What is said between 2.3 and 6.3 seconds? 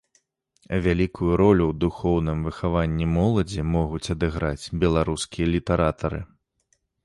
выхаванні моладзі могуць адыграць беларускія літаратары.